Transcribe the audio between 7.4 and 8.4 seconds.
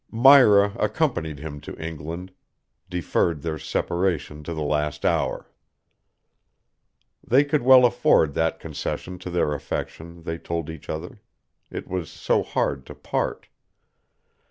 could well afford